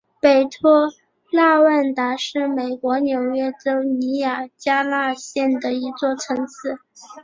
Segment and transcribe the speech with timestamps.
[0.19, 0.89] 北托
[1.31, 6.79] 纳万达是美国纽约州尼亚加拉县的一座城市。